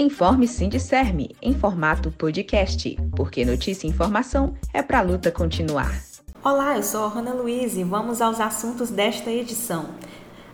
[0.00, 6.02] Informe Sindicerme em formato podcast, porque notícia e informação é para a luta continuar.
[6.42, 9.90] Olá, eu sou a Rana Luiz e vamos aos assuntos desta edição.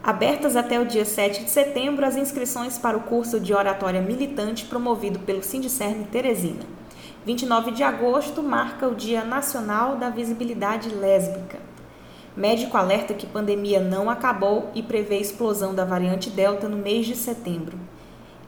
[0.03, 4.67] Abertas até o dia 7 de setembro as inscrições para o curso de oratória militante
[4.67, 6.67] promovido pelo Sindicerme Teresina.
[7.25, 11.59] 29 de agosto marca o Dia Nacional da Visibilidade Lésbica.
[12.37, 17.17] Médico alerta que pandemia não acabou e prevê explosão da variante Delta no mês de
[17.17, 17.79] setembro.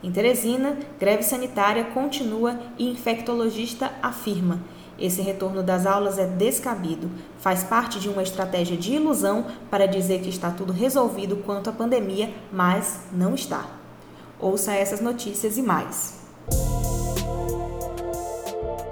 [0.02, 4.58] Em Teresina, greve sanitária continua e infectologista afirma:
[4.98, 10.20] esse retorno das aulas é descabido, faz parte de uma estratégia de ilusão para dizer
[10.20, 13.64] que está tudo resolvido quanto à pandemia, mas não está.
[14.40, 16.20] Ouça essas notícias e mais.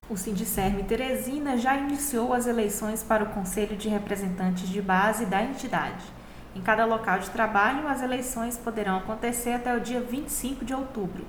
[0.08, 5.42] O Sindicerme Teresina já iniciou as eleições para o Conselho de Representantes de Base da
[5.42, 6.19] entidade.
[6.54, 11.24] Em cada local de trabalho, as eleições poderão acontecer até o dia 25 de outubro.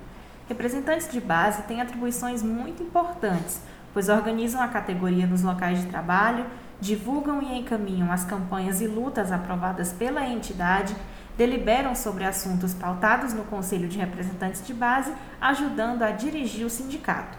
[0.48, 3.60] Representantes de base têm atribuições muito importantes,
[3.94, 6.44] pois organizam a categoria nos locais de trabalho,
[6.80, 10.96] divulgam e encaminham as campanhas e lutas aprovadas pela entidade,
[11.38, 17.38] deliberam sobre assuntos pautados no Conselho de Representantes de Base, ajudando a dirigir o sindicato.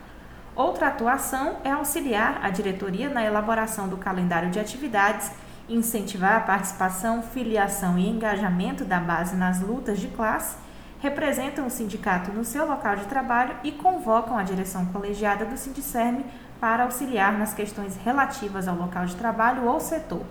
[0.56, 5.32] Outra atuação é auxiliar a diretoria na elaboração do calendário de atividades
[5.70, 10.58] incentivar a participação, filiação e engajamento da base nas lutas de classe,
[11.00, 16.26] representam o sindicato no seu local de trabalho e convocam a direção colegiada do Sindicerme
[16.62, 20.22] para auxiliar nas questões relativas ao local de trabalho ou setor.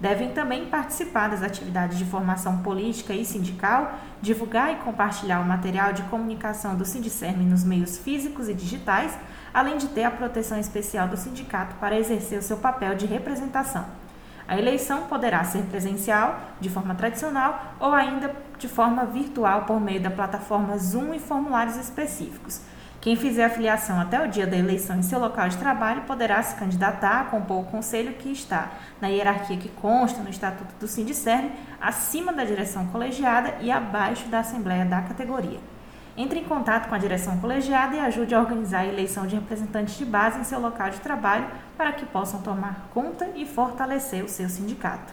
[0.00, 5.92] Devem também participar das atividades de formação política e sindical, divulgar e compartilhar o material
[5.92, 9.16] de comunicação do Sindicerme nos meios físicos e digitais,
[9.52, 14.03] além de ter a proteção especial do sindicato para exercer o seu papel de representação.
[14.46, 20.00] A eleição poderá ser presencial, de forma tradicional, ou ainda de forma virtual por meio
[20.00, 22.60] da plataforma Zoom e formulários específicos.
[23.00, 26.42] Quem fizer a filiação até o dia da eleição em seu local de trabalho poderá
[26.42, 30.88] se candidatar a compor o conselho que está na hierarquia que consta no Estatuto do
[30.88, 35.73] Sindicerme, acima da direção colegiada e abaixo da Assembleia da categoria.
[36.16, 39.98] Entre em contato com a direção colegiada e ajude a organizar a eleição de representantes
[39.98, 44.28] de base em seu local de trabalho para que possam tomar conta e fortalecer o
[44.28, 45.12] seu sindicato.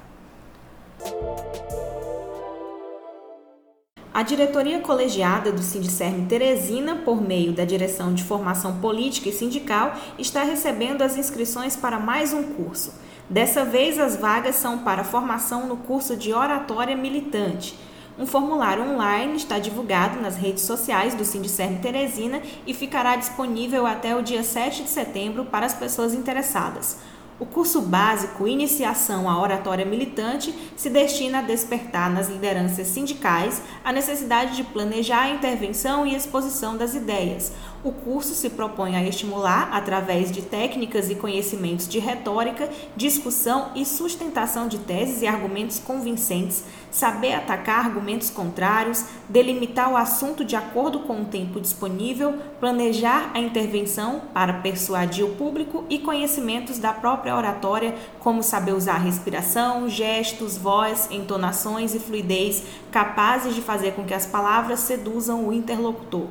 [4.13, 9.95] A diretoria colegiada do Sindicerme Teresina, por meio da Direção de Formação Política e Sindical,
[10.19, 12.93] está recebendo as inscrições para mais um curso.
[13.27, 17.75] Dessa vez, as vagas são para formação no curso de Oratória Militante
[18.19, 24.15] um formulário online está divulgado nas redes sociais do Sindicerme Teresina e ficará disponível até
[24.15, 26.97] o dia 7 de setembro para as pessoas interessadas.
[27.39, 33.91] O curso básico Iniciação à Oratória Militante se destina a despertar nas lideranças sindicais a
[33.91, 37.51] necessidade de planejar a intervenção e exposição das ideias.
[37.83, 43.83] O curso se propõe a estimular, através de técnicas e conhecimentos de retórica, discussão e
[43.83, 50.99] sustentação de teses e argumentos convincentes, saber atacar argumentos contrários, delimitar o assunto de acordo
[50.99, 57.35] com o tempo disponível, planejar a intervenção para persuadir o público e conhecimentos da própria
[57.35, 62.61] oratória, como saber usar respiração, gestos, voz, entonações e fluidez
[62.91, 66.27] capazes de fazer com que as palavras seduzam o interlocutor.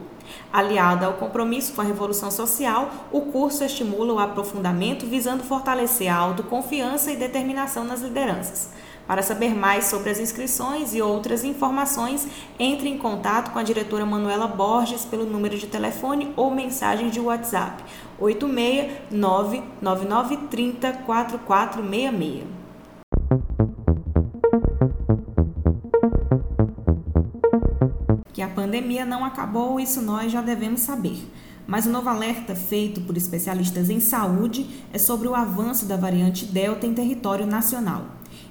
[0.52, 6.16] Aliado ao compromisso com a revolução social, o curso estimula o aprofundamento visando fortalecer a
[6.16, 8.70] autoconfiança e determinação nas lideranças.
[9.06, 14.06] Para saber mais sobre as inscrições e outras informações, entre em contato com a diretora
[14.06, 17.82] Manuela Borges pelo número de telefone ou mensagem de WhatsApp
[18.20, 22.60] 869 9930 4466.
[28.40, 31.30] Que a pandemia não acabou, isso nós já devemos saber.
[31.66, 36.46] Mas o novo alerta feito por especialistas em saúde é sobre o avanço da variante
[36.46, 38.06] Delta em território nacional.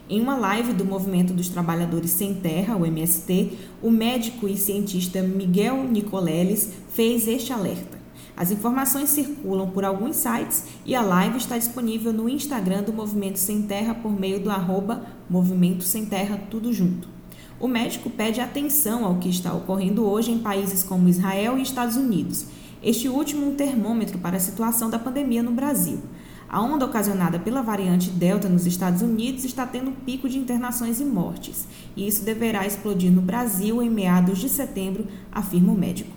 [0.08, 5.24] Em uma live do Movimento dos Trabalhadores Sem Terra, o MST, o médico e cientista
[5.24, 7.98] Miguel Nicoleles fez este alerta.
[8.38, 13.40] As informações circulam por alguns sites e a live está disponível no Instagram do Movimento
[13.40, 17.19] Sem Terra por meio do arroba Movimento Sem Terra tudo junto.
[17.60, 21.98] O médico pede atenção ao que está ocorrendo hoje em países como Israel e Estados
[21.98, 22.46] Unidos.
[22.82, 26.00] Este último um termômetro para a situação da pandemia no Brasil.
[26.48, 31.02] A onda ocasionada pela variante Delta nos Estados Unidos está tendo um pico de internações
[31.02, 31.68] e mortes,
[31.98, 36.10] e isso deverá explodir no Brasil em meados de setembro, afirma o médico.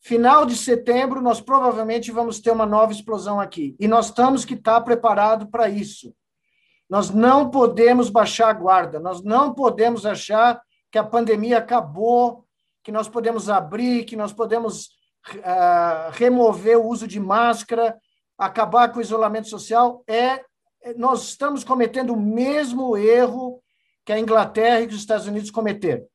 [0.00, 4.54] Final de setembro, nós provavelmente vamos ter uma nova explosão aqui, e nós temos que
[4.54, 6.14] estar preparados para isso.
[6.88, 10.60] Nós não podemos baixar a guarda, nós não podemos achar
[10.90, 12.44] que a pandemia acabou,
[12.82, 14.86] que nós podemos abrir, que nós podemos
[15.34, 17.98] uh, remover o uso de máscara,
[18.38, 20.44] acabar com o isolamento social, é
[20.96, 23.60] nós estamos cometendo o mesmo erro
[24.04, 26.06] que a Inglaterra e os Estados Unidos cometeram.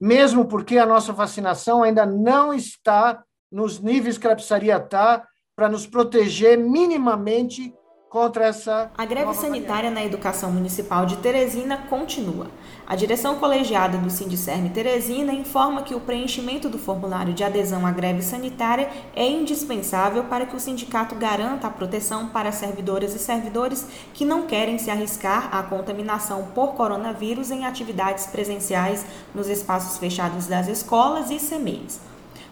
[0.00, 5.26] Mesmo porque a nossa vacinação ainda não está nos níveis que ela precisaria estar
[5.56, 7.74] para nos proteger minimamente
[8.16, 8.90] contra essa.
[8.96, 12.46] A greve sanitária na educação municipal de Teresina continua.
[12.86, 17.90] A direção colegiada do Sindicerme Teresina informa que o preenchimento do formulário de adesão à
[17.90, 23.86] greve sanitária é indispensável para que o sindicato garanta a proteção para servidoras e servidores
[24.14, 29.04] que não querem se arriscar à contaminação por coronavírus em atividades presenciais
[29.34, 32.00] nos espaços fechados das escolas e CMEs.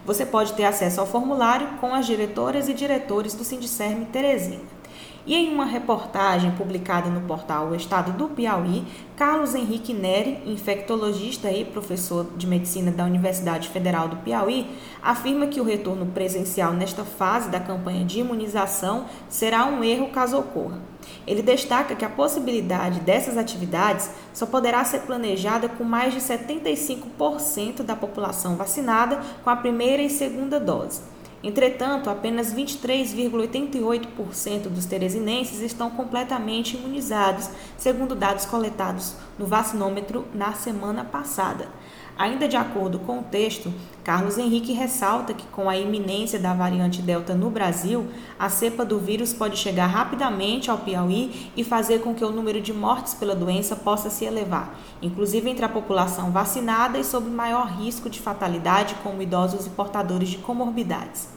[0.04, 4.83] Você pode ter acesso ao formulário com as diretoras e diretores do Sindicerme Teresina.
[5.26, 8.84] E em uma reportagem publicada no portal O Estado do Piauí,
[9.16, 14.66] Carlos Henrique Neri, infectologista e professor de medicina da Universidade Federal do Piauí,
[15.02, 20.38] afirma que o retorno presencial nesta fase da campanha de imunização será um erro caso
[20.38, 20.78] ocorra.
[21.26, 27.82] Ele destaca que a possibilidade dessas atividades só poderá ser planejada com mais de 75%
[27.82, 31.13] da população vacinada com a primeira e segunda dose.
[31.44, 41.04] Entretanto, apenas 23,88% dos teresinenses estão completamente imunizados, segundo dados coletados no vacinômetro na semana
[41.04, 41.68] passada.
[42.16, 43.70] Ainda de acordo com o texto,
[44.02, 48.06] Carlos Henrique ressalta que, com a iminência da variante Delta no Brasil,
[48.38, 52.60] a cepa do vírus pode chegar rapidamente ao Piauí e fazer com que o número
[52.60, 57.66] de mortes pela doença possa se elevar, inclusive entre a população vacinada e sob maior
[57.66, 61.33] risco de fatalidade, como idosos e portadores de comorbidades.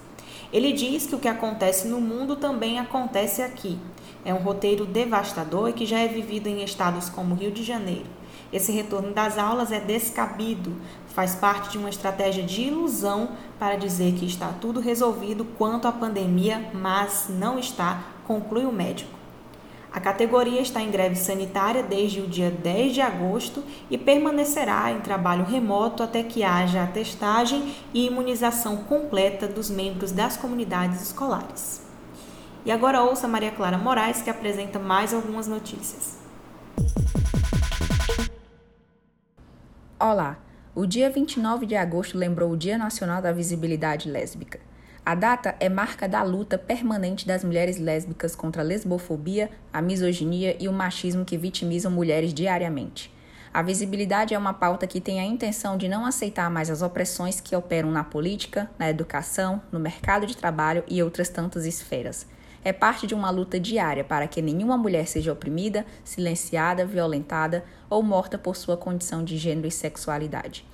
[0.51, 3.77] Ele diz que o que acontece no mundo também acontece aqui.
[4.23, 8.05] É um roteiro devastador e que já é vivido em estados como Rio de Janeiro.
[8.51, 10.73] Esse retorno das aulas é descabido,
[11.07, 15.91] faz parte de uma estratégia de ilusão para dizer que está tudo resolvido quanto à
[15.91, 19.16] pandemia, mas não está, conclui o médico.
[19.97, 25.01] A categoria está em greve sanitária desde o dia 10 de agosto e permanecerá em
[25.01, 31.81] trabalho remoto até que haja a testagem e imunização completa dos membros das comunidades escolares.
[32.63, 36.19] E agora ouça Maria Clara Moraes, que apresenta mais algumas notícias.
[39.99, 40.37] Olá!
[40.75, 44.66] O dia 29 de agosto lembrou o Dia Nacional da Visibilidade Lésbica.
[45.07, 50.57] A data é marca da luta permanente das mulheres lésbicas contra a lesbofobia, a misoginia
[50.59, 53.09] e o machismo que vitimizam mulheres diariamente.
[53.53, 57.39] A visibilidade é uma pauta que tem a intenção de não aceitar mais as opressões
[57.39, 62.27] que operam na política, na educação, no mercado de trabalho e outras tantas esferas.
[62.61, 68.03] É parte de uma luta diária para que nenhuma mulher seja oprimida, silenciada, violentada ou
[68.03, 70.65] morta por sua condição de gênero e sexualidade.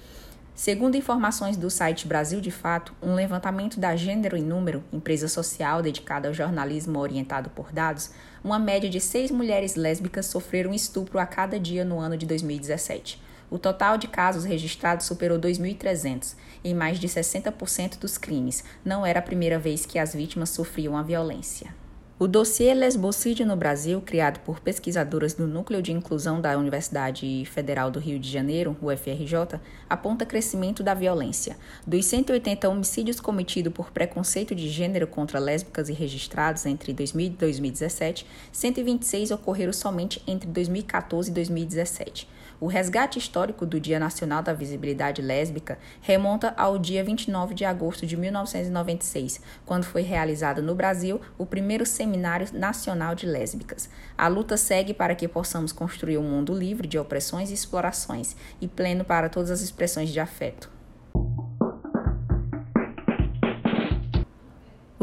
[0.56, 5.82] Segundo informações do site Brasil de Fato, um levantamento da Gênero em Número, empresa social
[5.82, 8.12] dedicada ao jornalismo orientado por dados,
[8.44, 13.20] uma média de seis mulheres lésbicas sofreram estupro a cada dia no ano de 2017.
[13.50, 16.36] O total de casos registrados superou 2.300.
[16.64, 20.96] Em mais de 60% dos crimes, não era a primeira vez que as vítimas sofriam
[20.96, 21.74] a violência.
[22.20, 27.90] O dossiê Lesbocídio no Brasil, criado por pesquisadoras do Núcleo de Inclusão da Universidade Federal
[27.90, 31.58] do Rio de Janeiro, UFRJ, aponta crescimento da violência.
[31.88, 37.30] Dos 180 homicídios cometidos por preconceito de gênero contra lésbicas e registrados entre 2000 e
[37.32, 42.28] 2017, 126 ocorreram somente entre 2014 e 2017.
[42.64, 48.06] O resgate histórico do Dia Nacional da Visibilidade Lésbica remonta ao dia 29 de agosto
[48.06, 53.90] de 1996, quando foi realizado no Brasil o primeiro Seminário Nacional de Lésbicas.
[54.18, 58.68] A luta segue para que possamos construir um mundo livre de opressões e explorações e
[58.70, 60.72] pleno para todas as expressões de afeto.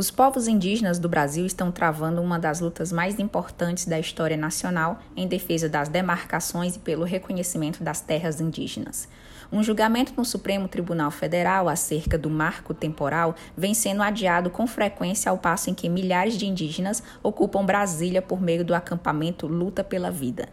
[0.00, 4.98] Os povos indígenas do Brasil estão travando uma das lutas mais importantes da história nacional
[5.14, 9.06] em defesa das demarcações e pelo reconhecimento das terras indígenas.
[9.52, 15.28] Um julgamento no Supremo Tribunal Federal acerca do marco temporal vem sendo adiado com frequência
[15.28, 20.10] ao passo em que milhares de indígenas ocupam Brasília por meio do acampamento Luta pela
[20.10, 20.48] Vida.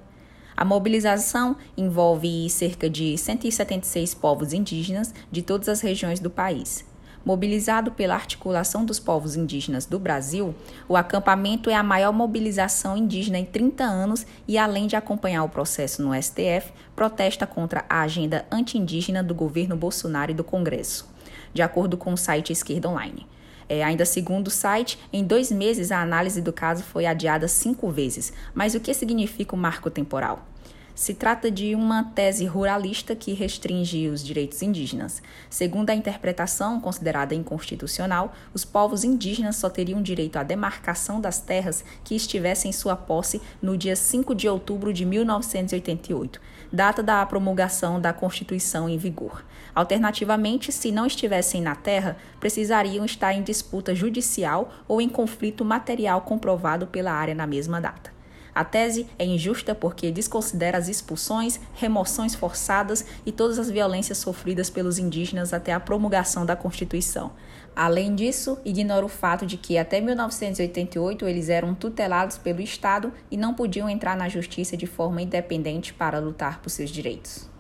[0.58, 6.84] A mobilização envolve cerca de 176 povos indígenas de todas as regiões do país.
[7.28, 10.56] Mobilizado pela Articulação dos Povos Indígenas do Brasil,
[10.88, 15.50] o acampamento é a maior mobilização indígena em 30 anos e, além de acompanhar o
[15.50, 21.14] processo no STF, protesta contra a agenda anti-indígena do governo Bolsonaro e do Congresso,
[21.54, 23.28] de acordo com o site Esquerda Online.
[23.68, 27.92] É, ainda segundo o site, em dois meses a análise do caso foi adiada cinco
[27.92, 28.32] vezes.
[28.54, 30.48] Mas o que significa o marco temporal?
[30.98, 35.22] Se trata de uma tese ruralista que restringe os direitos indígenas.
[35.48, 41.86] Segundo a interpretação considerada inconstitucional, os povos indígenas só teriam direito à demarcação das terras
[42.04, 46.42] que estivessem em sua posse no dia 5 de outubro de 1988,
[46.74, 49.46] data da promulgação da Constituição em vigor.
[49.76, 56.22] Alternativamente, se não estivessem na terra, precisariam estar em disputa judicial ou em conflito material
[56.22, 58.17] comprovado pela área na mesma data.
[58.58, 64.68] A tese é injusta porque desconsidera as expulsões, remoções forçadas e todas as violências sofridas
[64.68, 67.34] pelos indígenas até a promulgação da Constituição.
[67.76, 73.38] Além disso, ignora o fato de que até 1988 eles eram tutelados pelo Estado e
[73.38, 77.57] não podiam entrar na justiça de forma independente para lutar por seus direitos.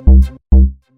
[0.00, 0.38] Música